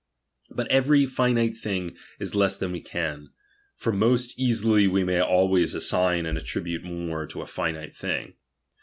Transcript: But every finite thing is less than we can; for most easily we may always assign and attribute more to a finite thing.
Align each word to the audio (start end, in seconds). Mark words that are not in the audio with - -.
But 0.49 0.65
every 0.69 1.05
finite 1.05 1.55
thing 1.55 1.95
is 2.19 2.33
less 2.33 2.57
than 2.57 2.71
we 2.71 2.81
can; 2.81 3.29
for 3.75 3.93
most 3.93 4.33
easily 4.35 4.87
we 4.87 5.03
may 5.03 5.19
always 5.21 5.75
assign 5.75 6.25
and 6.25 6.39
attribute 6.39 6.83
more 6.83 7.27
to 7.27 7.41
a 7.43 7.45
finite 7.45 7.95
thing. 7.95 8.33